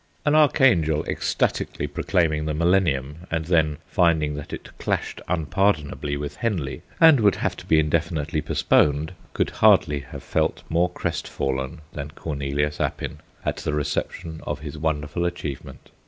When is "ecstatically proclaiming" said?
1.05-2.45